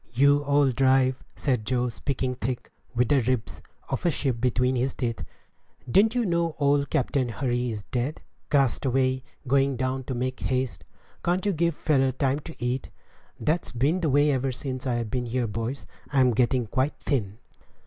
[0.15, 4.93] "You old drive," said Joe, speaking thick, with the ribs of a sheep between his
[4.93, 5.23] teeth,
[5.87, 8.19] "didn't you know old Captain Hurry is dead?
[8.49, 10.85] cast away, going down to Make Haste?
[11.23, 12.89] Can't you give a feller time to eat?
[13.39, 15.85] That's been the way ever since I've been here, boys.
[16.11, 17.37] I'm getting quite thin."